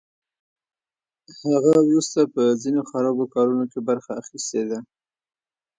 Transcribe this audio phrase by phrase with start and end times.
[1.49, 4.79] هغه وروسته په ځینو خرابو کارونو کې برخه اخیستې ده